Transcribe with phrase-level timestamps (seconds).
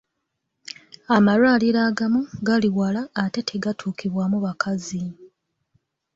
[1.15, 5.01] Amalwaliro agamu gali wala ate tegatuukibwamu bakazi.